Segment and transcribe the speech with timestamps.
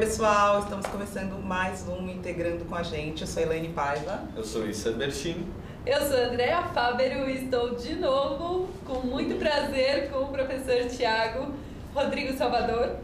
[0.00, 3.20] pessoal, estamos começando mais um Integrando com a gente.
[3.20, 4.22] Eu sou Elaine Paiva.
[4.34, 5.46] Eu sou Issa Bertin.
[5.84, 11.52] Eu sou Andréa Fábero e estou de novo com muito prazer com o professor Tiago
[11.94, 12.96] Rodrigo Salvador.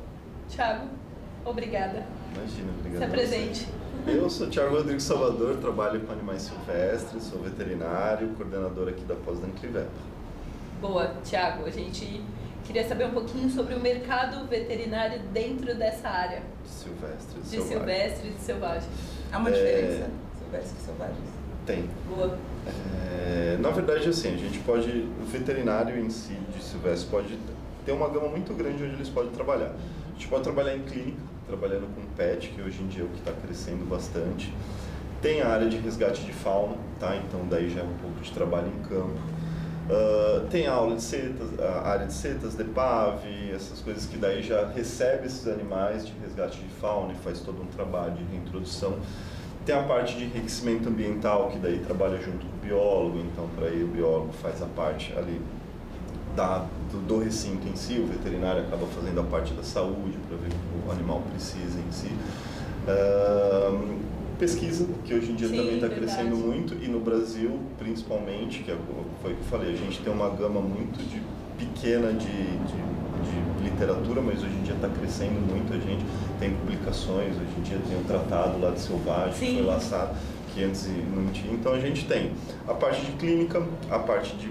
[0.48, 0.88] Tiago,
[1.44, 2.06] obrigada.
[2.34, 2.98] Imagina, obrigado.
[2.98, 3.68] Se apresente.
[4.06, 9.38] Eu sou Tiago Rodrigo Salvador, trabalho com animais silvestres, sou veterinário, coordenador aqui da pós
[9.38, 9.86] da.
[10.80, 11.66] Boa, Tiago.
[11.66, 12.22] A gente
[12.66, 16.42] queria saber um pouquinho sobre o mercado veterinário dentro dessa área.
[16.64, 17.76] De silvestre, de selvagem.
[17.76, 18.88] silvestre e de selvagem.
[19.32, 19.52] Há uma É.
[19.52, 20.10] diferença?
[20.38, 21.28] Silvestre e selvagens?
[21.64, 21.90] Tem.
[22.08, 22.38] Boa.
[22.66, 24.88] É, na verdade, assim, a gente pode,
[25.20, 27.38] o veterinário em si de silvestre pode
[27.84, 29.70] ter uma gama muito grande onde eles podem trabalhar.
[29.74, 33.08] A gente pode trabalhar em clínica, trabalhando com pet, que hoje em dia é o
[33.08, 34.52] que está crescendo bastante.
[35.22, 37.16] Tem a área de resgate de fauna, tá?
[37.16, 39.18] Então daí já é um pouco de trabalho em campo.
[39.88, 44.66] Ah, tem aula de setas, a área de setas, DEPAV, essas coisas que daí já
[44.68, 48.96] recebe esses animais de resgate de fauna e faz todo um trabalho de reintrodução.
[49.64, 53.66] Tem a parte de enriquecimento ambiental, que daí trabalha junto com o biólogo, então para
[53.66, 55.40] aí o biólogo faz a parte ali
[56.36, 60.36] da, do, do recinto em si, o veterinário acaba fazendo a parte da saúde para
[60.36, 62.12] ver o que o animal precisa em si.
[62.86, 64.05] Ahn,
[64.38, 68.70] pesquisa, que hoje em dia Sim, também está crescendo muito, e no Brasil, principalmente, que
[68.70, 71.20] é o- foi o que eu falei, a gente tem uma gama muito de,
[71.58, 76.04] pequena de, de, de literatura, mas hoje em dia está crescendo muito, a gente
[76.38, 79.54] tem publicações, hoje em dia tem o tratado lá de selvagem, que Sim.
[79.56, 80.16] foi lançado,
[80.54, 81.52] que antes não tinha.
[81.54, 82.32] Então a gente tem
[82.68, 84.50] a parte de clínica, a parte de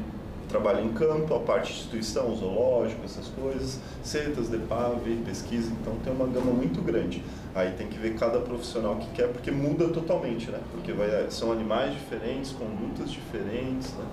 [0.55, 6.13] trabalho em campo, a parte de instituição, zoológico, essas coisas, setas, DEPAV, pesquisa, então tem
[6.13, 7.21] uma gama muito grande.
[7.53, 10.59] Aí tem que ver cada profissional que quer, porque muda totalmente, né?
[10.71, 14.05] Porque vai, são animais diferentes, condutas diferentes, né?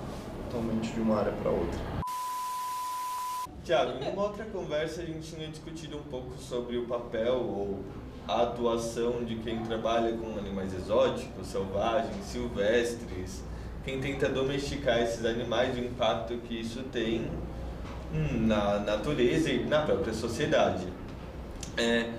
[0.50, 1.78] Totalmente de uma área para outra.
[3.62, 7.78] Tiago, em uma outra conversa a gente tinha discutido um pouco sobre o papel ou
[8.26, 13.44] a atuação de quem trabalha com animais exóticos, selvagens, silvestres,
[13.84, 17.26] quem tenta domesticar esses animais, o impacto que isso tem
[18.12, 20.86] na natureza e na própria sociedade.
[21.76, 22.10] É,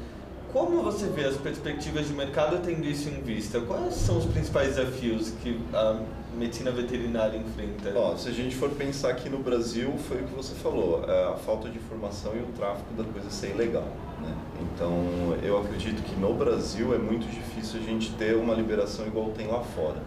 [0.52, 3.59] como você vê as perspectivas de mercado tendo isso em vista?
[3.62, 6.00] Quais são os principais desafios que a
[6.35, 7.91] medicina veterinária enfrenta?
[7.97, 11.25] Ó, se a gente for pensar aqui no Brasil, foi o que você falou, é
[11.25, 13.88] a falta de informação e o tráfico da coisa ser ilegal.
[14.22, 14.35] Né?
[14.62, 14.94] Então,
[15.41, 19.47] eu acredito que no Brasil é muito difícil a gente ter uma liberação igual tem
[19.47, 20.02] lá fora.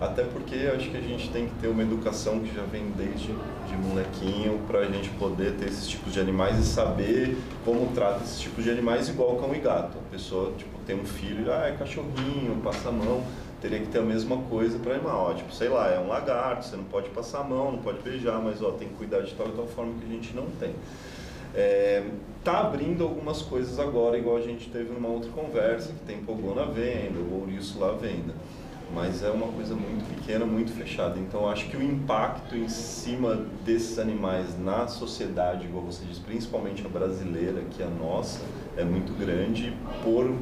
[0.00, 3.34] Até porque acho que a gente tem que ter uma educação que já vem desde
[3.68, 8.24] de molequinho para a gente poder ter esses tipos de animais e saber como trata
[8.24, 9.98] esses tipos de animais igual cão e gato.
[9.98, 13.22] A pessoa tipo, tem um filho, ah, é cachorrinho, passa a mão,
[13.60, 15.32] teria que ter a mesma coisa para animal.
[15.32, 18.00] Ó, tipo, sei lá, é um lagarto, você não pode passar a mão, não pode
[18.00, 20.46] beijar, mas ó, tem que cuidar de tal e tal forma que a gente não
[20.58, 20.74] tem.
[21.54, 22.04] É,
[22.42, 26.54] tá abrindo algumas coisas agora, igual a gente teve numa outra conversa, que tem pogô
[26.54, 28.32] na venda, o ouriço lá venda.
[28.92, 31.18] Mas é uma coisa muito pequena, muito fechada.
[31.18, 36.84] Então acho que o impacto em cima desses animais na sociedade, igual você diz, principalmente
[36.84, 38.40] a brasileira, que é a nossa,
[38.76, 40.34] é muito grande por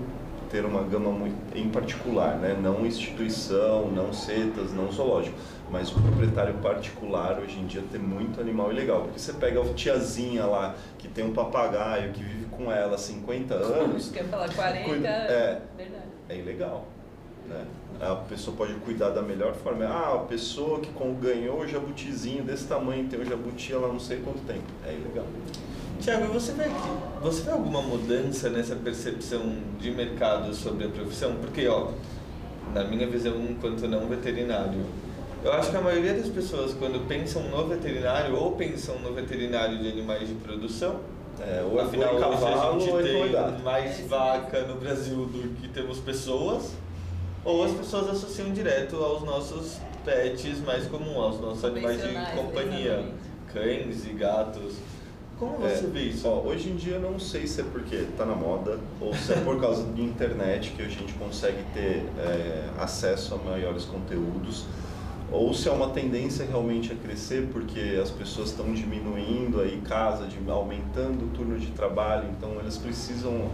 [0.51, 2.59] ter uma gama muito em particular, né?
[2.59, 5.37] Não instituição, não setas, não zoológico,
[5.71, 9.03] mas o proprietário particular hoje em dia tem muito animal ilegal.
[9.03, 12.99] Porque você pega a tiazinha lá que tem um papagaio que vive com ela há
[12.99, 14.89] 50 anos, Quer falar 40?
[14.89, 15.61] Cuida- é.
[15.77, 16.05] Verdade.
[16.31, 16.87] é ilegal.
[17.49, 17.65] Né?
[18.01, 19.85] A pessoa pode cuidar da melhor forma.
[19.87, 23.99] Ah, a pessoa que com- ganhou o jabutizinho desse tamanho, tem o jabuti há não
[23.99, 24.63] sei quanto tempo.
[24.87, 25.25] É ilegal.
[26.01, 26.65] Tiago, você vê,
[27.21, 31.35] você vê alguma mudança nessa percepção de mercado sobre a profissão?
[31.41, 31.89] Porque, ó,
[32.73, 34.81] na minha visão enquanto não veterinário,
[35.43, 39.79] eu acho que a maioria das pessoas quando pensam no veterinário ou pensam no veterinário
[39.79, 41.01] de animais de produção,
[41.41, 45.69] É, ou afinal boi hoje a cavalo gente tem mais vaca no Brasil do que
[45.69, 46.73] temos pessoas,
[47.45, 52.93] ou as pessoas associam direto aos nossos pets mais comuns, aos nossos animais de companhia,
[52.93, 53.15] exatamente.
[53.53, 54.75] cães e gatos.
[55.39, 56.27] Como você É, vê isso?
[56.29, 59.33] Ó, hoje em dia eu não sei se é porque tá na moda ou se
[59.33, 64.65] é por causa de internet que a gente consegue ter é, acesso a maiores conteúdos
[65.31, 70.27] ou se é uma tendência realmente a crescer porque as pessoas estão diminuindo aí casa,
[70.27, 73.49] de, aumentando o turno de trabalho, então elas precisam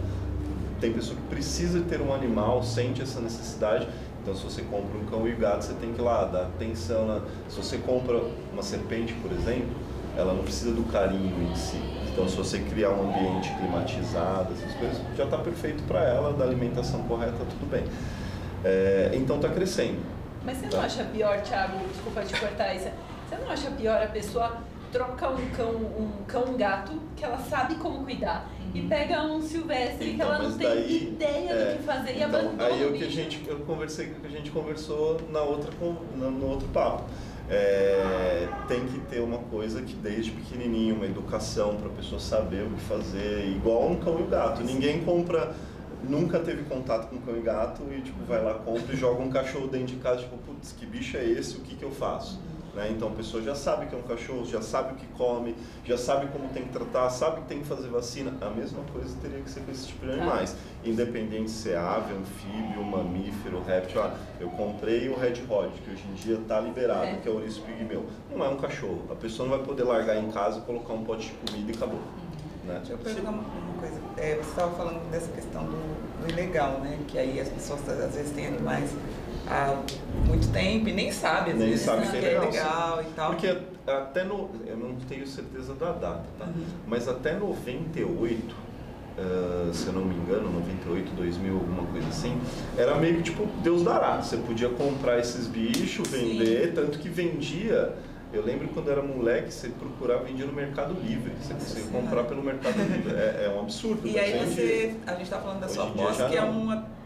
[0.85, 3.87] tem pessoa que precisa ter um animal, sente essa necessidade.
[4.21, 7.07] Então, se você compra um cão e gato, você tem que ir lá dar atenção.
[7.07, 7.21] Na...
[7.49, 8.21] Se você compra
[8.53, 9.69] uma serpente, por exemplo,
[10.15, 11.79] ela não precisa do carinho em si.
[12.11, 16.45] Então, se você criar um ambiente climatizado, essas coisas, já está perfeito para ela, da
[16.45, 17.83] alimentação correta, tudo bem.
[18.63, 19.99] É, então, está crescendo.
[20.43, 20.77] Mas você Tá.
[20.77, 22.89] não acha pior, Thiago, desculpa te cortar isso,
[23.27, 24.57] você não acha pior a pessoa
[24.91, 29.41] troca um cão, um cão um gato que ela sabe como cuidar e pega um
[29.41, 32.65] silvestre que Então, ela não tem daí- ideia é, do que fazer e então, abandona
[32.65, 36.31] aí é o que a gente eu conversei que a gente conversou na outra no,
[36.31, 37.03] no outro papo.
[37.47, 42.63] É, tem que ter uma coisa que desde pequenininho uma educação para a pessoa saber
[42.63, 44.63] o que fazer igual um cão e o gato.
[44.63, 45.53] Ninguém compra
[46.07, 49.29] nunca teve contato com cão e gato e tipo vai lá compra e joga um
[49.29, 51.57] cachorro dentro de casa tipo putz que bicho é esse?
[51.57, 52.39] O que que eu faço
[52.75, 52.89] né?
[52.91, 55.55] Então a pessoa já sabe que é um cachorro, já sabe o que come,
[55.85, 58.33] já sabe como tem que tratar, sabe que tem que fazer vacina.
[58.41, 60.55] A mesma coisa teria que ser com esse tipo de animais.
[60.83, 64.03] Independente se é ave, anfíbio, mamífero, réptil.
[64.03, 67.15] Ah, eu comprei o Red Hot, que hoje em dia está liberado, É.
[67.15, 68.05] que é o ouriço pigmeu.
[68.29, 69.01] Não é um cachorro.
[69.09, 71.99] A pessoa não vai poder largar em casa, colocar um pote de comida e acabou.
[72.65, 72.75] Né?
[72.79, 73.43] Deixa eu perguntar uma.
[74.17, 76.97] É, você estava falando dessa questão do, do ilegal, né?
[77.07, 78.89] Que aí as pessoas às vezes têm animais
[79.47, 79.81] há
[80.25, 83.01] muito tempo e nem sabem, às Nem vezes, sabe né, que é é legal, legal
[83.01, 83.31] e tal.
[83.31, 83.57] Porque
[83.87, 84.49] até no.
[84.65, 86.45] Eu não tenho certeza da data, tá?
[86.45, 86.65] Uhum.
[86.87, 88.55] Mas até 98,
[89.17, 92.37] ah, se eu não me engano, 98, 2000, alguma coisa assim,
[92.77, 94.21] era meio que tipo Deus dará.
[94.21, 96.37] Você podia comprar esses bichos, Sim.
[96.37, 97.93] vender, tanto que vendia.
[98.35, 101.31] Eu lembro quando era moleque, você procurava vendia no Mercado Livre.
[101.41, 103.15] Você conseguia comprar pelo Mercado Livre.
[103.15, 104.05] É, é um absurdo.
[104.05, 106.41] E mas aí você, a gente está falando da sua pós, que é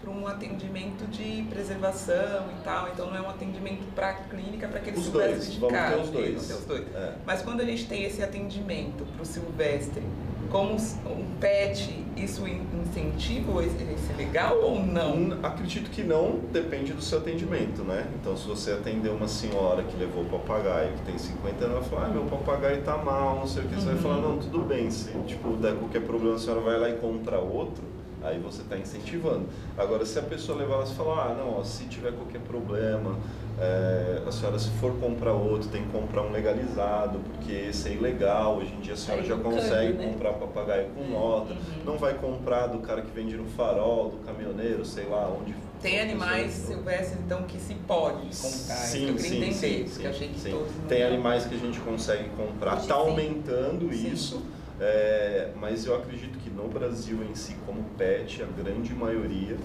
[0.02, 4.80] para um atendimento de preservação e tal, então não é um atendimento para clínica, para
[4.80, 6.02] aquele Os silvestre dois, de vamos ter casa.
[6.02, 6.32] os dois.
[6.32, 6.96] Vamos ter os dois.
[6.96, 7.14] É.
[7.26, 10.04] Mas quando a gente tem esse atendimento para o silvestre,
[10.50, 15.38] como um pet, isso in- incentiva esse esse legal ou não?
[15.44, 18.08] Acredito que não, depende do seu atendimento, né?
[18.20, 21.80] Então, se você atender uma senhora que levou o papagaio, que tem 50 anos, ela
[21.82, 24.02] vai falar, ah, meu papagaio tá mal, não sei o que, você vai Uhum.
[24.02, 27.38] falar, não, tudo bem, se tipo, der qualquer problema, a senhora vai lá e compra
[27.40, 27.84] outro,
[28.24, 29.46] aí você está incentivando.
[29.78, 33.16] Agora, se a pessoa levar ela e falar, ah, não, ó, se tiver qualquer problema,
[33.60, 37.94] é, a senhora se for comprar outro, tem que comprar um legalizado, porque esse é
[37.94, 40.12] ilegal, hoje em dia a senhora Aí já consegue né?
[40.12, 41.60] comprar papagaio com nota, Uhum.
[41.86, 45.54] não vai comprar do cara que vende no farol, do caminhoneiro, sei lá onde.
[45.82, 48.30] Tem animais silvestres, então, que se pode comprar.
[48.30, 50.52] isso que Sim, sim, entender, sim, sim, eu achei que sim.
[50.52, 53.00] todos Tem animais que a gente consegue comprar, está sim.
[53.00, 54.12] aumentando Sim.
[54.12, 54.42] isso,
[54.80, 59.56] é, mas eu acredito no Brasil em si, como pet, a grande maioria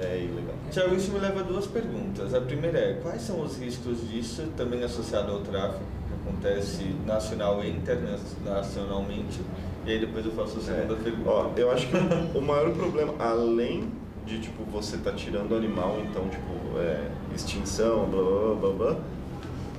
[0.00, 0.54] é ilegal.
[0.70, 2.34] Tiago, isso me leva a duas perguntas.
[2.34, 7.62] A primeira é, quais são os riscos disso, também associado ao tráfico, que acontece nacional
[7.64, 9.40] e internacionalmente?
[9.86, 10.96] E aí depois eu faço a segunda É.
[11.02, 11.30] pergunta.
[11.30, 11.96] Ó, eu acho que
[12.38, 13.90] o maior problema, além
[14.26, 18.94] de tipo você tá tirando o animal, então tipo é, extinção, blá blá blá blá,
[18.94, 19.00] blá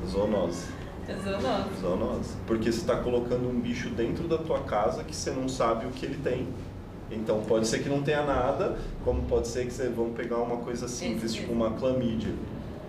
[0.09, 0.65] zoonose.
[1.07, 1.69] É zoonose.
[1.81, 2.33] Zoonose.
[2.47, 5.89] Porque você está colocando um bicho dentro da tua casa que você não sabe o
[5.89, 6.47] que ele tem.
[7.11, 10.57] Então pode ser que não tenha nada, como pode ser que você vão pegar uma
[10.57, 11.65] coisa simples, Esse tipo mesmo.
[11.67, 12.33] uma clamídia,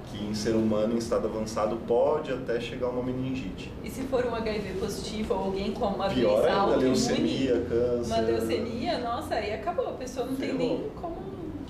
[0.06, 3.70] que em ser humano em estado avançado pode até chegar uma meningite.
[3.82, 8.12] E se for um HIV positivo ou alguém com uma Pior ainda, leucemia, câncer.
[8.14, 9.88] uma leucemia, nossa, aí acabou.
[9.88, 10.78] A pessoa não tem Ferrou.
[10.78, 11.16] nem como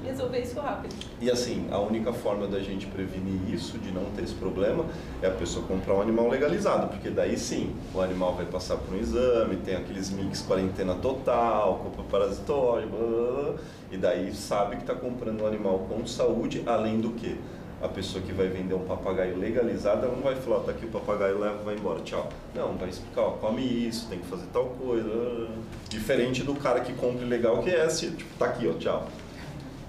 [0.04, 0.94] resolver isso rápido.
[1.20, 4.84] E assim, a única forma da gente prevenir isso, de não ter esse problema,
[5.22, 8.94] é a pessoa comprar um animal legalizado, porque daí sim, o animal vai passar por
[8.94, 13.54] um exame, tem aqueles mix quarentena total, culpa parasitóide, blá, blá, blá,
[13.90, 17.38] e daí sabe que está comprando um animal com saúde, além do que
[17.84, 20.88] a pessoa que vai vender um papagaio legalizado, ela não vai falar, tá aqui o
[20.88, 22.30] papagaio, leva, vai embora, tchau.
[22.54, 25.48] Não, vai explicar, ó, come isso, tem que fazer tal coisa.
[25.90, 29.06] Diferente do cara que compra ilegal, que é assim, tipo, tá aqui, ó, tchau.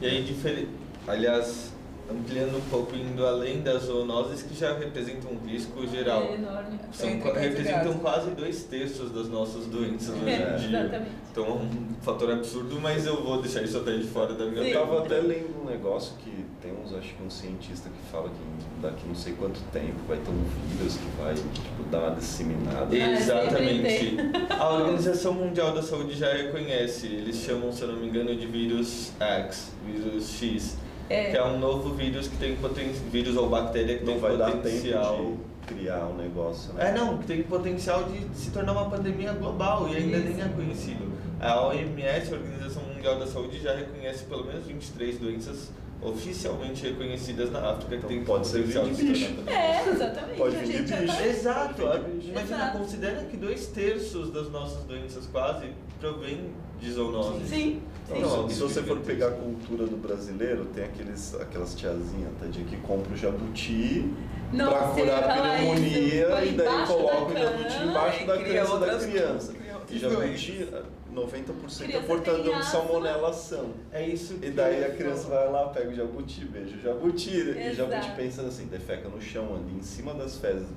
[0.02, 0.68] E aí, difere...
[1.08, 1.74] aliás,
[2.10, 6.22] ampliando um pouco, indo além das zoonoses que já representam um risco geral.
[6.24, 6.80] É enorme.
[6.92, 10.80] São, representam quase dois terços das nossas doenças hoje É, em dia.
[10.82, 11.12] exatamente.
[11.32, 11.70] Então é um
[12.02, 14.70] fator absurdo, mas eu vou deixar isso até de fora da minha Sim.
[14.70, 15.16] Eu tava pergunta.
[15.16, 19.08] até lendo um negócio que tem uns, acho que um cientista que fala que daqui
[19.08, 20.44] não sei quanto tempo vai ter um
[20.78, 22.88] vírus que vai tipo, dar uma disseminada.
[22.96, 24.16] Ah, Exatamente.
[24.58, 27.08] A Organização Mundial da Saúde já reconhece.
[27.08, 30.78] Eles chamam, se eu não me engano, de vírus X, vírus X,
[31.10, 31.32] É.
[31.32, 32.92] que é um novo vírus que tem poten...
[33.12, 35.16] vírus ou bactéria que Não tem vai dar potencial.
[35.18, 36.90] tempo de criar um negócio, né?
[36.90, 40.28] É, não, que tem potencial de se tornar uma pandemia global e ainda Isso.
[40.30, 41.16] nem é conhecido.
[41.40, 45.70] A OMS, a Organização Mundial da Saúde, já reconhece pelo menos 23 doenças
[46.02, 49.34] oficialmente reconhecidas na África que Então tem pode ser potencial vir de bicho.
[49.34, 49.54] pandemia.
[49.60, 50.38] É, exatamente.
[50.38, 51.08] Pode vir de bicho.
[51.18, 52.78] tá- Exato, imagina, Exato.
[52.78, 55.68] considera que dois terços das nossas doenças quase
[56.00, 57.46] provém de zoonose.
[57.48, 58.44] Sim, Então.
[58.44, 62.78] Não, se você for pegar a cultura do brasileiro, tem aqueles, aquelas tiazinhas, tadinha, que
[62.78, 64.14] compra o jabuti
[64.54, 69.54] Nossa, pra curar a pneumonia e daí coloca o jabuti embaixo da criança da criança.
[69.90, 70.68] E jabuti,
[71.14, 72.64] 90% é Criança portador de asma.
[72.64, 73.70] salmonelação.
[73.92, 77.30] É isso que E daí a criança vai lá, pega o jabuti, beija o jabuti.
[77.30, 77.92] E Exato.
[77.92, 80.68] jabuti pensando assim, defeca no chão, anda em cima das fezes,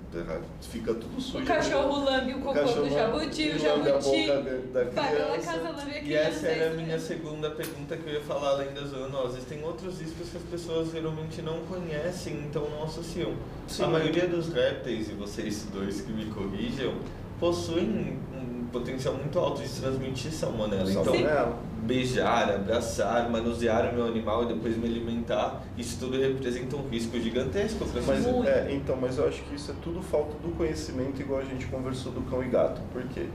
[0.62, 1.42] fica tudo sujo.
[1.42, 5.26] O cachorro lambe o cocô do jabuti, o a jabuti boca da- da vai pela
[5.26, 5.52] criança.
[5.52, 6.28] casa lambe a E criança.
[6.28, 9.44] essa era a isso minha segunda pergunta que eu ia falar além das zoonoses.
[9.44, 13.34] Tem outros riscos que as pessoas geralmente não conhecem, então não associam.
[13.66, 13.84] Sim.
[13.84, 16.94] A maioria dos répteis, e vocês dois que me corrijam,
[17.40, 20.90] possuem um potencial muito alto de transmitir salmonela.
[20.90, 21.14] Então,
[21.82, 27.18] beijar, abraçar, manusear o meu animal e depois me alimentar, isso tudo representa um risco
[27.18, 31.20] gigantesco para Mas, é, então, mas eu acho que isso é tudo falta do conhecimento,
[31.20, 32.80] igual a gente conversou do cão e gato.
[32.92, 33.26] Porque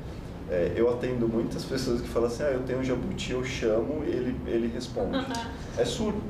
[0.49, 4.03] é, eu atendo muitas pessoas que falam assim, ah, eu tenho um jabuti, eu chamo,
[4.05, 5.17] ele, ele responde.
[5.77, 6.21] é surdo.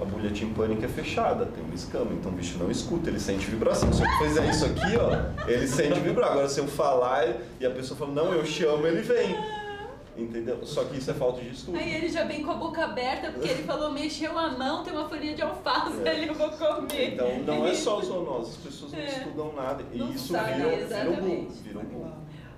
[0.00, 3.46] A bolha timpânica é fechada, tem uma escama, então o bicho não escuta, ele sente
[3.46, 3.92] vibração.
[3.92, 6.32] Se eu fizer isso aqui, ó, ele sente vibrar.
[6.32, 7.28] Agora, se eu falar
[7.60, 9.34] e a pessoa fala, não, eu chamo, ele vem.
[10.16, 10.64] Entendeu?
[10.64, 11.76] Só que isso é falta de estudo.
[11.76, 14.92] Aí ele já vem com a boca aberta, porque ele falou, mexeu a mão, tem
[14.92, 16.08] uma folhinha de alface É.
[16.10, 17.14] ali, eu vou comer.
[17.14, 19.06] Então não é só zoonose, as pessoas não É.
[19.06, 19.84] estudam nada.
[19.92, 21.48] E Não isso sabem, vira, um boom.
[21.64, 22.10] Vira um boom.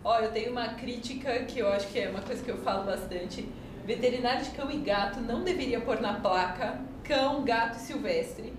[0.05, 2.85] Ó, eu tenho uma crítica que eu acho que é uma coisa que eu falo
[2.85, 3.49] bastante.
[3.87, 8.53] Veterinário de cão e gato não deveria pôr na placa cão, gato e silvestre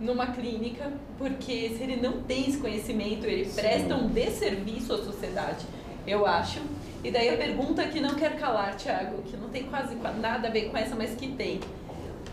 [0.00, 3.60] numa clínica, porque se ele não tem esse conhecimento, ele Sim.
[3.60, 5.64] presta um desserviço à sociedade,
[6.06, 6.60] eu acho.
[7.04, 10.48] E daí a pergunta que não quer calar, Thiago, que não tem quase qua- nada
[10.48, 11.60] a ver com essa, mas que tem.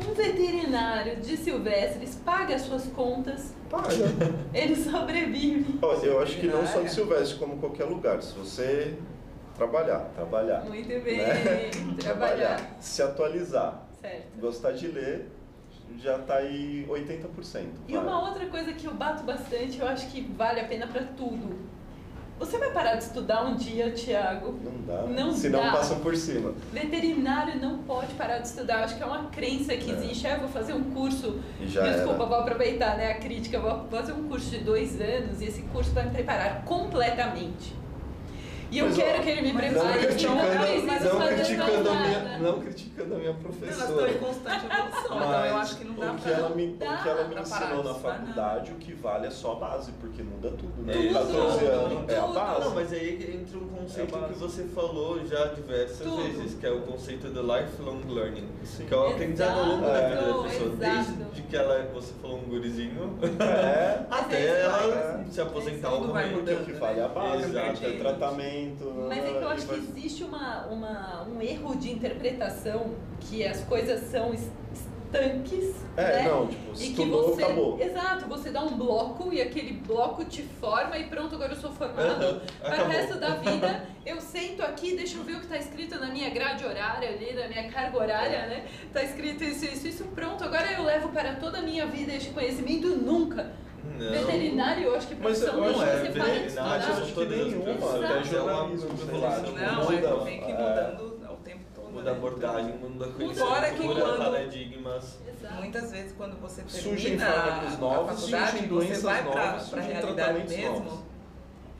[0.07, 3.87] Um veterinário de silvestres paga as suas contas, Paga.
[4.53, 5.77] ele sobrevive.
[5.81, 6.89] Ó, eu acho que não só de Veterinária.
[6.89, 8.21] silvestre, como qualquer lugar.
[8.23, 8.95] Se você
[9.55, 11.69] trabalhar, trabalhar, Muito bem, né?
[11.99, 12.77] trabalhar.
[12.79, 14.39] se atualizar, Certo.
[14.39, 15.27] gostar de ler,
[15.97, 17.65] já tá aí 80%.
[17.87, 18.03] E vai.
[18.03, 21.67] uma outra coisa que eu bato bastante, eu acho que vale a pena pra tudo.
[22.37, 24.57] Você vai parar de estudar um dia, Tiago?
[24.63, 25.71] Não dá, Não se não dá.
[25.73, 26.53] passam por cima.
[26.71, 28.77] Veterinário não pode parar de estudar.
[28.79, 29.93] Eu acho que é uma crença que É.
[29.93, 30.25] existe.
[30.25, 31.41] Ah, eu vou fazer um curso.
[31.59, 32.25] E já Desculpa, era.
[32.27, 33.59] vou aproveitar né, a crítica.
[33.59, 37.75] Vou fazer um curso de dois anos e esse curso vai me preparar completamente.
[38.71, 39.99] E eu Mas, ó, quero que ele me Não prepare.
[40.05, 44.11] criticando- não criticando, não fazer criticando, a minha, não criticando a minha Elas estão professora.
[44.11, 46.31] em constante evolução, então eu acho que não dá o que pra...
[46.31, 49.55] ela me, o que ela me ensinou na faculdade, o que vale é só a
[49.55, 50.93] base, porque muda tudo, né?
[50.93, 52.21] Tudo, 14 anos tudo, é a.
[52.21, 52.33] Não,
[52.79, 56.15] mas aí entra um conceito É que você falou já diversas Tudo.
[56.23, 58.85] vezes, que é o conceito do lifelong learning, Sim.
[58.85, 60.75] que é o aprendizado ao longo da vida da pessoa, exato.
[60.77, 65.31] desde que ela, você falou um gurizinho, É, é até isso, ela é.
[65.31, 66.29] se aposentar ou morrer.
[66.33, 67.85] porque o que vale é a base, Exato.
[67.85, 68.93] é tratamento.
[69.07, 73.61] Mas é que eu acho que existe uma, uma, um erro de interpretação que as
[73.65, 74.33] coisas são
[75.13, 76.29] es- estanques, É, né?
[76.29, 77.79] não, tipo, E que estudou, você, acabou.
[77.81, 81.71] exato, você dá um bloco e aquele bloco te forma e pronto, agora eu sou
[81.71, 82.23] formado.
[82.23, 85.57] Aham, Para o resto da vida, eu sento aqui, deixa eu ver o que está
[85.57, 88.65] escrito na minha grade horária ali, na minha carga horária, né?
[88.93, 90.43] Tá escrito isso, isso, isso, pronto.
[90.43, 93.51] Agora eu levo para toda a minha vida este conhecimento nunca.
[93.97, 94.11] Não.
[94.11, 96.75] Veterinário, eu acho que Mas profissão não acho é, que você para de estudar.
[96.75, 100.97] acho que nenhuma, profissões, até é jornalismo, Não, muda, é, tem que ir é, mudando
[100.97, 101.08] todo.
[101.91, 105.19] Muda a abordagem, muda conhecimento, Fora que muda quando- paradigmas.
[105.27, 105.55] Exato.
[105.55, 109.23] Muitas vezes quando você Surgem termina fármacos a- novos, a faculdade, surgem você doenças vai
[109.23, 110.99] para novas, a surgem realidade tratamentos mesmo, novos.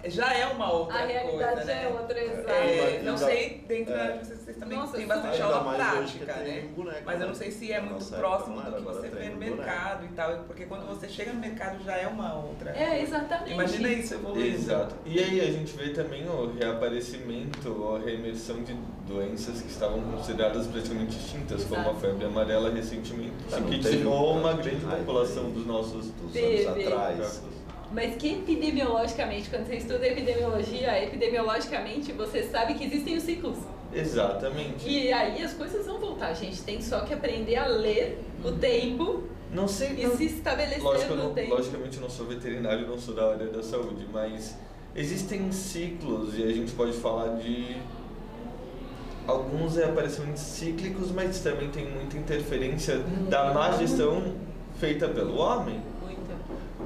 [0.05, 1.83] Já é uma outra A realidade coisa, né?
[1.83, 2.49] é outra, exato.
[2.51, 3.97] É, não sei, dentro é.
[3.97, 6.69] da vocês, vocês também Nossa, têm bastante aula prática, tem né?
[6.75, 7.25] boneco, Mas eu né?
[7.27, 9.55] não sei se é muito próximo do que você vê no tem boneco.
[9.57, 12.71] mercado e tal, porque quando você chega no mercado já é uma outra.
[12.71, 13.51] É, exatamente.
[13.51, 14.47] Imagina isso evoluindo.
[14.47, 14.95] Exato.
[15.05, 18.73] E aí a gente vê também o reaparecimento, ou a reemersão de
[19.07, 21.99] doenças que estavam consideradas praticamente extintas, como a Exato.
[21.99, 25.51] febre amarela recentemente, não que um uma grande população aí.
[25.51, 27.43] dos nossos Dos anos atrás.
[27.91, 33.57] Mas que epidemiologicamente, quando você estuda epidemiologia, epidemiologicamente você sabe que existem os ciclos.
[33.91, 34.87] Exatamente.
[34.87, 36.27] E aí as coisas vão voltar.
[36.27, 39.95] A gente tem só que aprender a ler o tempo Não sei.
[39.97, 41.55] e não- se estabelecer Lógico, no não, tempo.
[41.55, 44.55] logicamente eu não sou veterinário, não sou da área da saúde, mas
[44.95, 47.77] existem ciclos e a gente pode falar de
[49.27, 54.35] alguns reaparecimentos cíclicos, mas também tem muita interferência da má gestão
[54.79, 55.81] feita pelo homem.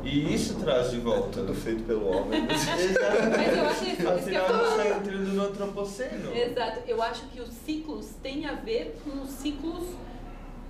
[0.03, 1.39] E isso traz de É volta.
[1.39, 2.45] tudo feito pelo homem.
[2.49, 3.37] Exatamente.
[3.37, 6.35] Mas eu acho que isso, isso que eu Afinal, a gente está entrando no antropoceno.
[6.35, 6.79] Exato.
[6.87, 9.83] Eu acho que os ciclos têm a ver com os ciclos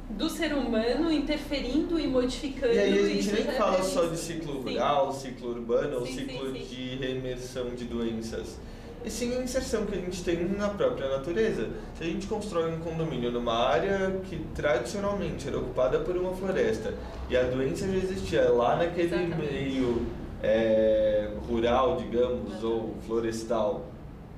[0.10, 4.06] do ser humano interferindo e modificando E aí a gente nem já fala é só
[4.06, 4.74] de ciclo Sim.
[4.74, 6.76] rural, ciclo urbano ou Sim, ciclo sim, sim.
[6.76, 8.60] de reimersão de doenças.
[9.06, 11.68] E sim a inserção que a gente tem na própria natureza.
[11.98, 16.94] Se a gente constrói um condomínio numa área que tradicionalmente era ocupada por uma floresta
[17.30, 19.54] e a doença já existia lá naquele Exatamente.
[19.54, 20.06] meio
[20.42, 23.86] é, rural, digamos, ou florestal,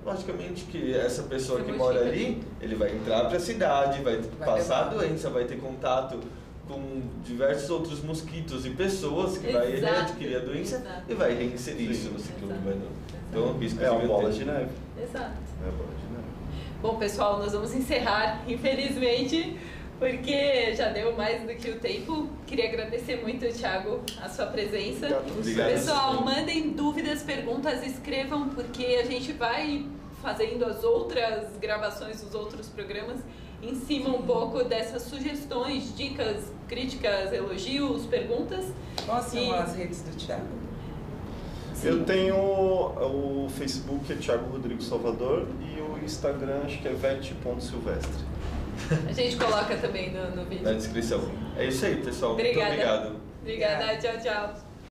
[0.05, 4.47] logicamente que essa pessoa que mora ali, ele vai entrar para a cidade, vai, Vai
[4.47, 4.95] passar a levar.
[5.05, 6.19] doença, vai ter contato
[6.67, 11.03] com diversos outros mosquitos e pessoas que vai Exato, readquirir a doença exato.
[11.07, 12.87] e vai reinserir isso no ciclo urbano.
[13.29, 14.69] Então, um risco É uma bola de neve.
[15.01, 15.35] Exato.
[15.61, 16.25] É uma bola de neve.
[16.81, 19.57] Bom, pessoal, nós vamos encerrar, infelizmente,
[19.99, 22.29] porque já deu mais do que o tempo.
[22.47, 25.21] Queria agradecer muito, Thiago, a sua presença.
[25.37, 25.69] Obrigado.
[25.69, 29.85] Pessoal, mandem dúvidas, perguntas, escrevam, porque a gente vai
[30.21, 33.19] fazendo as outras gravações dos outros programas
[33.69, 38.65] em cima um pouco dessas sugestões, dicas, críticas, elogios, perguntas.
[39.05, 40.45] Quais são E- as redes do Thiago?
[41.83, 48.23] Eu tenho o Facebook é Thiago Rodrigo Salvador e o Instagram acho que é vet.silvestre.
[49.07, 50.63] A gente coloca também no, no vídeo.
[50.63, 51.21] Na descrição.
[51.57, 52.33] É isso aí, pessoal.
[52.33, 52.59] Obrigada.
[52.67, 53.15] Muito obrigado.
[53.41, 54.64] Obrigada, tchau, tchau.